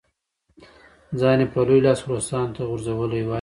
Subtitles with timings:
[1.19, 3.29] ځان یې په لوی لاس روسانو ته غورځولی وای.